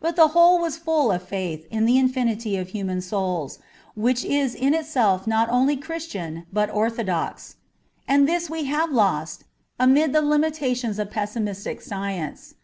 [0.00, 3.60] But the whole was full of faith in the infinity of human souls,
[3.94, 7.54] which is in itself not only Christian but orthodox;
[8.08, 9.44] and this we have lost
[9.78, 12.54] amid the limitations of pessimistic science.